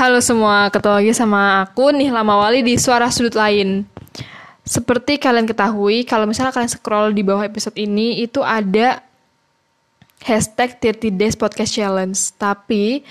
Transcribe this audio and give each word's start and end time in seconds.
Halo 0.00 0.16
semua, 0.24 0.72
ketemu 0.72 0.96
lagi 0.96 1.12
sama 1.12 1.60
aku 1.60 1.92
nih 1.92 2.08
Lama 2.08 2.40
Wali 2.40 2.64
di 2.64 2.72
Suara 2.80 3.12
Sudut 3.12 3.36
Lain. 3.36 3.84
Seperti 4.64 5.20
kalian 5.20 5.44
ketahui, 5.44 6.08
kalau 6.08 6.24
misalnya 6.24 6.56
kalian 6.56 6.72
scroll 6.72 7.12
di 7.12 7.20
bawah 7.20 7.44
episode 7.44 7.76
ini, 7.76 8.24
itu 8.24 8.40
ada 8.40 9.04
hashtag 10.24 10.80
30 10.80 11.20
Days 11.20 11.36
Podcast 11.36 11.76
Challenge. 11.76 12.16
Tapi 12.40 13.04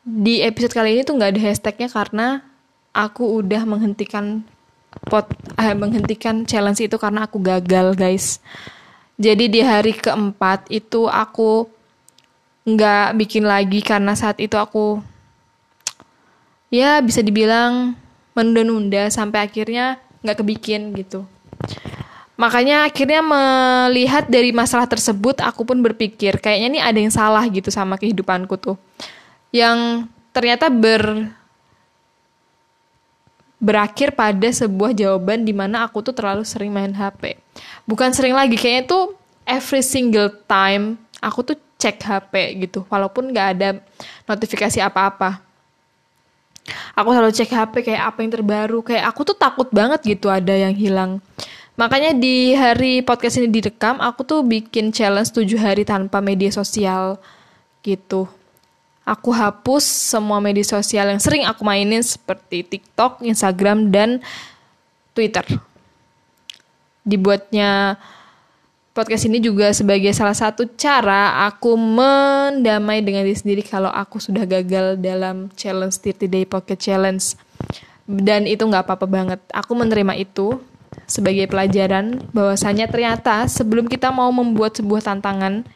di 0.00 0.40
episode 0.40 0.72
kali 0.72 0.96
ini 0.96 1.04
tuh 1.04 1.12
nggak 1.12 1.36
ada 1.36 1.40
hashtagnya 1.44 1.92
karena 1.92 2.40
aku 2.96 3.44
udah 3.44 3.68
menghentikan 3.68 4.48
pot, 5.12 5.28
eh, 5.60 5.76
menghentikan 5.76 6.48
challenge 6.48 6.80
itu 6.80 6.96
karena 6.96 7.28
aku 7.28 7.36
gagal 7.36 7.92
guys. 7.92 8.40
Jadi 9.20 9.52
di 9.52 9.60
hari 9.60 9.92
keempat 9.92 10.72
itu 10.72 11.04
aku 11.04 11.68
nggak 12.64 13.12
bikin 13.12 13.44
lagi 13.44 13.84
karena 13.84 14.16
saat 14.16 14.40
itu 14.40 14.56
aku 14.56 15.04
ya 16.74 16.98
bisa 16.98 17.22
dibilang 17.22 17.94
menunda-nunda 18.34 19.06
sampai 19.14 19.46
akhirnya 19.46 20.02
nggak 20.26 20.42
kebikin 20.42 20.90
gitu. 20.98 21.22
Makanya 22.34 22.90
akhirnya 22.90 23.22
melihat 23.22 24.26
dari 24.26 24.50
masalah 24.50 24.90
tersebut 24.90 25.38
aku 25.38 25.62
pun 25.62 25.78
berpikir 25.78 26.42
kayaknya 26.42 26.68
nih 26.74 26.82
ada 26.82 26.98
yang 26.98 27.14
salah 27.14 27.46
gitu 27.46 27.70
sama 27.70 27.94
kehidupanku 27.94 28.58
tuh. 28.58 28.74
Yang 29.54 30.10
ternyata 30.34 30.66
ber 30.66 31.30
berakhir 33.62 34.18
pada 34.18 34.50
sebuah 34.50 34.92
jawaban 34.98 35.46
di 35.46 35.54
mana 35.54 35.86
aku 35.86 36.02
tuh 36.02 36.10
terlalu 36.10 36.42
sering 36.42 36.74
main 36.74 36.90
HP. 36.90 37.38
Bukan 37.86 38.10
sering 38.10 38.34
lagi, 38.34 38.58
kayaknya 38.58 38.84
tuh 38.90 39.14
every 39.46 39.80
single 39.80 40.28
time 40.50 40.98
aku 41.22 41.54
tuh 41.54 41.56
cek 41.78 42.02
HP 42.02 42.34
gitu, 42.66 42.82
walaupun 42.90 43.30
nggak 43.30 43.48
ada 43.56 43.68
notifikasi 44.26 44.84
apa-apa 44.84 45.40
aku 46.96 47.08
selalu 47.12 47.32
cek 47.32 47.50
HP 47.52 47.74
kayak 47.92 48.02
apa 48.14 48.18
yang 48.24 48.32
terbaru 48.32 48.80
kayak 48.80 49.04
aku 49.08 49.20
tuh 49.28 49.36
takut 49.36 49.68
banget 49.68 50.00
gitu 50.04 50.32
ada 50.32 50.52
yang 50.52 50.72
hilang 50.72 51.20
makanya 51.74 52.14
di 52.14 52.54
hari 52.54 53.02
podcast 53.02 53.42
ini 53.42 53.50
direkam 53.50 53.98
aku 54.00 54.22
tuh 54.22 54.40
bikin 54.46 54.94
challenge 54.94 55.34
7 55.34 55.44
hari 55.58 55.82
tanpa 55.82 56.22
media 56.24 56.48
sosial 56.48 57.20
gitu 57.84 58.30
aku 59.04 59.30
hapus 59.30 59.84
semua 59.84 60.40
media 60.40 60.64
sosial 60.64 61.12
yang 61.12 61.20
sering 61.20 61.44
aku 61.44 61.62
mainin 61.62 62.00
seperti 62.00 62.64
TikTok, 62.64 63.20
Instagram, 63.20 63.92
dan 63.92 64.24
Twitter. 65.12 65.44
Dibuatnya 67.04 68.00
podcast 68.94 69.26
ini 69.26 69.42
juga 69.42 69.74
sebagai 69.74 70.14
salah 70.14 70.38
satu 70.38 70.70
cara 70.78 71.50
aku 71.50 71.74
mendamai 71.74 73.02
dengan 73.02 73.26
diri 73.26 73.34
sendiri 73.34 73.62
kalau 73.66 73.90
aku 73.90 74.22
sudah 74.22 74.46
gagal 74.46 74.94
dalam 75.02 75.50
challenge 75.58 75.98
30 75.98 76.30
day 76.30 76.44
pocket 76.46 76.78
challenge. 76.78 77.34
Dan 78.06 78.46
itu 78.46 78.62
nggak 78.62 78.86
apa-apa 78.86 79.06
banget. 79.10 79.40
Aku 79.50 79.74
menerima 79.74 80.14
itu 80.14 80.62
sebagai 81.10 81.50
pelajaran 81.50 82.22
bahwasanya 82.30 82.86
ternyata 82.86 83.50
sebelum 83.50 83.90
kita 83.90 84.14
mau 84.14 84.30
membuat 84.30 84.78
sebuah 84.78 85.02
tantangan 85.02 85.66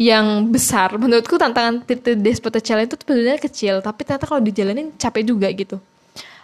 yang 0.00 0.48
besar 0.48 0.96
menurutku 1.02 1.36
tantangan 1.36 1.84
30 1.84 2.24
days 2.24 2.40
pocket 2.40 2.64
challenge 2.64 2.88
itu 2.88 2.96
sebenarnya 3.04 3.38
kecil 3.38 3.74
tapi 3.84 4.02
ternyata 4.02 4.24
kalau 4.24 4.40
dijalanin 4.40 4.96
capek 4.96 5.28
juga 5.28 5.52
gitu. 5.52 5.76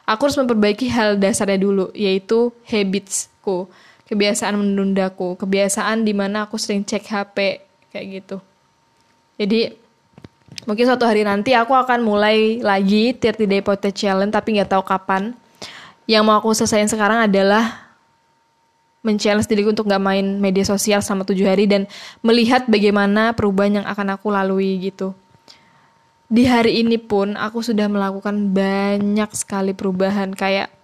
Aku 0.04 0.28
harus 0.28 0.36
memperbaiki 0.36 0.92
hal 0.92 1.16
dasarnya 1.16 1.56
dulu 1.56 1.88
yaitu 1.96 2.52
habitsku 2.68 3.70
kebiasaan 4.10 4.58
menundaku, 4.58 5.38
kebiasaan 5.38 6.02
di 6.02 6.10
mana 6.10 6.50
aku 6.50 6.58
sering 6.58 6.82
cek 6.82 7.06
HP 7.06 7.36
kayak 7.94 8.06
gitu. 8.10 8.36
Jadi 9.38 9.70
mungkin 10.66 10.84
suatu 10.84 11.06
hari 11.06 11.22
nanti 11.22 11.54
aku 11.54 11.72
akan 11.72 12.02
mulai 12.02 12.58
lagi 12.58 13.14
30 13.14 13.46
day 13.46 13.62
potato 13.62 13.94
challenge 13.94 14.34
tapi 14.34 14.58
nggak 14.58 14.74
tahu 14.74 14.82
kapan. 14.82 15.32
Yang 16.10 16.22
mau 16.26 16.42
aku 16.42 16.50
selesaiin 16.50 16.90
sekarang 16.90 17.30
adalah 17.30 17.94
men-challenge 19.06 19.46
diriku 19.46 19.70
untuk 19.70 19.86
nggak 19.86 20.02
main 20.02 20.26
media 20.42 20.66
sosial 20.66 21.00
selama 21.00 21.22
tujuh 21.24 21.46
hari 21.46 21.70
dan 21.70 21.86
melihat 22.20 22.66
bagaimana 22.66 23.32
perubahan 23.32 23.80
yang 23.80 23.86
akan 23.86 24.18
aku 24.18 24.28
lalui 24.28 24.76
gitu. 24.82 25.14
Di 26.26 26.50
hari 26.50 26.82
ini 26.82 26.98
pun 26.98 27.38
aku 27.38 27.62
sudah 27.62 27.86
melakukan 27.86 28.50
banyak 28.50 29.30
sekali 29.38 29.70
perubahan 29.70 30.34
kayak 30.34 30.79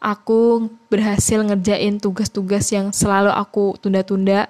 aku 0.00 0.72
berhasil 0.88 1.44
ngerjain 1.44 2.00
tugas-tugas 2.00 2.72
yang 2.72 2.90
selalu 2.90 3.30
aku 3.30 3.76
tunda-tunda. 3.78 4.48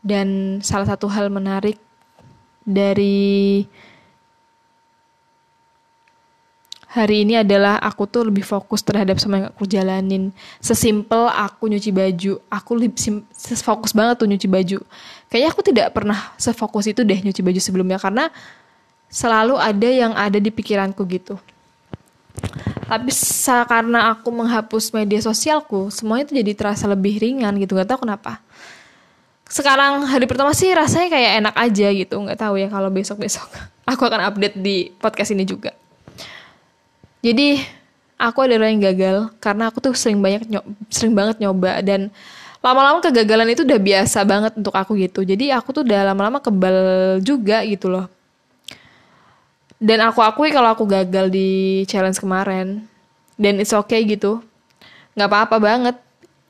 Dan 0.00 0.60
salah 0.64 0.88
satu 0.88 1.08
hal 1.12 1.28
menarik 1.28 1.76
dari 2.64 3.64
hari 6.88 7.28
ini 7.28 7.36
adalah 7.36 7.76
aku 7.76 8.08
tuh 8.08 8.28
lebih 8.28 8.40
fokus 8.40 8.80
terhadap 8.80 9.20
semua 9.20 9.44
yang 9.44 9.48
aku 9.52 9.68
jalanin. 9.68 10.32
Sesimpel 10.60 11.28
aku 11.28 11.68
nyuci 11.68 11.92
baju, 11.92 12.32
aku 12.48 12.70
lebih 12.80 12.96
fokus 13.60 13.92
banget 13.92 14.24
tuh 14.24 14.28
nyuci 14.28 14.48
baju. 14.48 14.78
Kayaknya 15.28 15.48
aku 15.52 15.62
tidak 15.64 15.86
pernah 15.92 16.32
sefokus 16.40 16.88
itu 16.88 17.04
deh 17.04 17.20
nyuci 17.20 17.44
baju 17.44 17.60
sebelumnya 17.60 18.00
karena 18.00 18.32
selalu 19.12 19.60
ada 19.60 19.88
yang 19.90 20.12
ada 20.16 20.38
di 20.38 20.48
pikiranku 20.48 21.02
gitu 21.10 21.36
tapi 22.90 23.14
karena 23.70 24.10
aku 24.10 24.34
menghapus 24.34 24.90
media 24.90 25.22
sosialku 25.22 25.94
semuanya 25.94 26.26
itu 26.26 26.34
jadi 26.42 26.52
terasa 26.58 26.90
lebih 26.90 27.22
ringan 27.22 27.54
gitu 27.62 27.78
nggak 27.78 27.86
tahu 27.86 28.02
kenapa. 28.02 28.42
Sekarang 29.46 30.02
hari 30.10 30.26
pertama 30.26 30.50
sih 30.50 30.74
rasanya 30.74 31.06
kayak 31.06 31.32
enak 31.38 31.54
aja 31.54 31.86
gitu 31.94 32.18
nggak 32.18 32.38
tahu 32.42 32.58
ya 32.58 32.66
kalau 32.66 32.90
besok 32.90 33.22
besok 33.22 33.46
aku 33.90 34.02
akan 34.02 34.34
update 34.34 34.58
di 34.58 34.90
podcast 34.98 35.30
ini 35.30 35.46
juga. 35.46 35.70
Jadi 37.22 37.62
aku 38.18 38.42
adalah 38.42 38.66
yang 38.66 38.82
gagal 38.82 39.30
karena 39.38 39.70
aku 39.70 39.78
tuh 39.78 39.94
sering 39.94 40.18
banyak 40.18 40.50
sering 40.90 41.14
banget 41.14 41.38
nyoba 41.38 41.86
dan 41.86 42.10
lama-lama 42.58 42.98
kegagalan 42.98 43.54
itu 43.54 43.62
udah 43.62 43.78
biasa 43.78 44.18
banget 44.26 44.52
untuk 44.58 44.74
aku 44.74 44.98
gitu. 44.98 45.22
Jadi 45.22 45.54
aku 45.54 45.70
tuh 45.70 45.86
udah 45.86 46.10
lama-lama 46.10 46.42
kebal 46.42 46.76
juga 47.22 47.62
gitu 47.62 47.86
loh 47.86 48.10
dan 49.80 49.98
aku 50.04 50.20
akui 50.20 50.52
kalau 50.52 50.76
aku 50.76 50.84
gagal 50.84 51.32
di 51.32 51.82
challenge 51.88 52.20
kemarin. 52.20 52.84
Dan 53.40 53.56
it's 53.56 53.72
okay 53.72 54.04
gitu. 54.04 54.44
Nggak 55.16 55.28
apa-apa 55.32 55.56
banget. 55.56 55.96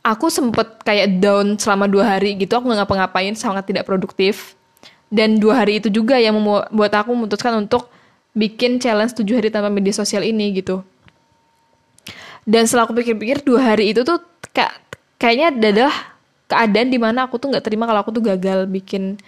Aku 0.02 0.26
sempet 0.26 0.82
kayak 0.82 1.22
down 1.22 1.54
selama 1.54 1.86
dua 1.86 2.18
hari 2.18 2.34
gitu. 2.34 2.58
Aku 2.58 2.66
nggak 2.66 2.82
ngapa-ngapain 2.82 3.38
sangat 3.38 3.70
tidak 3.70 3.86
produktif. 3.86 4.58
Dan 5.06 5.38
dua 5.38 5.62
hari 5.62 5.78
itu 5.78 5.86
juga 5.86 6.18
yang 6.18 6.34
membuat 6.34 6.90
aku 6.98 7.14
memutuskan 7.14 7.54
untuk 7.62 7.86
bikin 8.34 8.82
challenge 8.82 9.14
tujuh 9.14 9.38
hari 9.38 9.54
tanpa 9.54 9.70
media 9.70 9.94
sosial 9.94 10.26
ini 10.26 10.50
gitu. 10.58 10.82
Dan 12.42 12.66
setelah 12.66 12.90
aku 12.90 12.98
pikir-pikir 12.98 13.46
dua 13.46 13.74
hari 13.74 13.94
itu 13.94 14.02
tuh 14.02 14.18
kayak 14.50 14.74
kayaknya 15.22 15.54
adalah 15.54 15.94
keadaan 16.50 16.90
di 16.90 16.98
mana 16.98 17.30
aku 17.30 17.38
tuh 17.38 17.54
nggak 17.54 17.62
terima 17.62 17.86
kalau 17.86 18.02
aku 18.02 18.10
tuh 18.10 18.26
gagal 18.26 18.66
bikin 18.66 19.22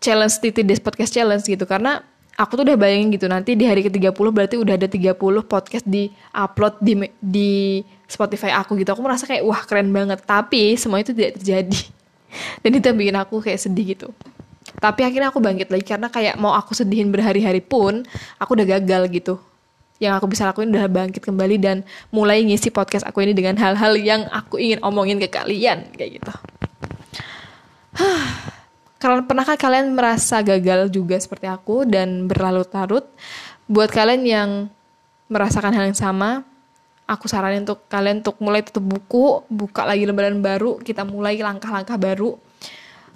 challenge 0.00 0.40
titi 0.40 0.64
des 0.64 0.80
podcast 0.80 1.12
challenge 1.12 1.44
gitu. 1.44 1.68
Karena 1.68 2.00
aku 2.34 2.52
tuh 2.58 2.64
udah 2.66 2.78
bayangin 2.78 3.14
gitu 3.14 3.26
nanti 3.30 3.54
di 3.54 3.64
hari 3.66 3.86
ke-30 3.86 4.14
berarti 4.14 4.56
udah 4.58 4.74
ada 4.74 4.88
30 4.90 5.14
podcast 5.46 5.86
di 5.86 6.10
upload 6.34 6.74
di 6.82 6.94
di 7.22 7.50
Spotify 8.10 8.54
aku 8.54 8.78
gitu. 8.78 8.94
Aku 8.94 9.02
merasa 9.02 9.24
kayak 9.26 9.42
wah 9.46 9.62
keren 9.66 9.90
banget. 9.90 10.22
Tapi 10.22 10.74
semua 10.78 11.00
itu 11.02 11.14
tidak 11.14 11.40
terjadi. 11.40 11.80
Dan 12.62 12.70
itu 12.74 12.84
yang 12.86 12.98
bikin 12.98 13.16
aku 13.18 13.38
kayak 13.42 13.60
sedih 13.62 13.94
gitu. 13.94 14.08
Tapi 14.78 15.06
akhirnya 15.06 15.30
aku 15.30 15.38
bangkit 15.38 15.70
lagi 15.70 15.86
karena 15.86 16.10
kayak 16.10 16.34
mau 16.36 16.52
aku 16.52 16.74
sedihin 16.74 17.08
berhari-hari 17.14 17.62
pun 17.62 18.02
aku 18.36 18.50
udah 18.58 18.66
gagal 18.78 19.06
gitu. 19.14 19.34
Yang 20.02 20.12
aku 20.18 20.26
bisa 20.34 20.42
lakuin 20.50 20.74
udah 20.74 20.90
bangkit 20.90 21.22
kembali 21.22 21.56
dan 21.62 21.86
mulai 22.10 22.42
ngisi 22.42 22.74
podcast 22.74 23.06
aku 23.06 23.22
ini 23.22 23.30
dengan 23.32 23.54
hal-hal 23.54 23.94
yang 23.94 24.26
aku 24.34 24.58
ingin 24.58 24.82
omongin 24.82 25.22
ke 25.22 25.30
kalian 25.30 25.86
kayak 25.94 26.18
gitu. 26.18 26.32
Kalau 29.04 29.20
pernahkah 29.20 29.60
kalian 29.60 29.92
merasa 29.92 30.40
gagal 30.40 30.88
juga 30.88 31.20
seperti 31.20 31.44
aku 31.44 31.84
dan 31.84 32.24
berlarut-larut? 32.24 33.04
Buat 33.68 33.92
kalian 33.92 34.24
yang 34.24 34.50
merasakan 35.28 35.76
hal 35.76 35.92
yang 35.92 35.98
sama, 35.98 36.40
aku 37.04 37.28
saranin 37.28 37.68
untuk 37.68 37.84
kalian 37.92 38.24
untuk 38.24 38.40
mulai 38.40 38.64
tutup 38.64 38.80
buku, 38.80 39.44
buka 39.52 39.84
lagi 39.84 40.08
lembaran 40.08 40.40
baru, 40.40 40.80
kita 40.80 41.04
mulai 41.04 41.36
langkah-langkah 41.36 42.00
baru. 42.00 42.40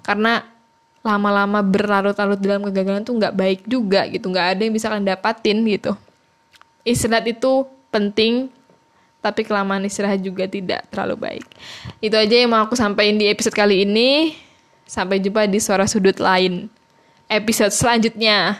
Karena 0.05 0.45
lama-lama 1.01 1.65
berlarut-larut 1.65 2.37
dalam 2.37 2.69
kegagalan 2.69 3.01
tuh 3.01 3.17
nggak 3.17 3.33
baik 3.33 3.59
juga 3.65 4.05
gitu, 4.13 4.29
nggak 4.29 4.45
ada 4.45 4.61
yang 4.61 4.73
bisa 4.77 4.93
kalian 4.93 5.09
dapatin 5.09 5.57
gitu. 5.65 5.97
Istirahat 6.85 7.25
itu 7.33 7.65
penting, 7.89 8.53
tapi 9.25 9.41
kelamaan 9.41 9.89
istirahat 9.89 10.21
juga 10.21 10.45
tidak 10.45 10.85
terlalu 10.93 11.17
baik. 11.17 11.45
Itu 11.97 12.13
aja 12.13 12.35
yang 12.45 12.53
mau 12.53 12.61
aku 12.61 12.77
sampaikan 12.77 13.17
di 13.17 13.25
episode 13.25 13.57
kali 13.57 13.89
ini. 13.89 14.48
Sampai 14.89 15.21
jumpa 15.21 15.45
di 15.45 15.61
suara 15.61 15.85
sudut 15.85 16.17
lain 16.17 16.65
episode 17.29 17.69
selanjutnya. 17.69 18.57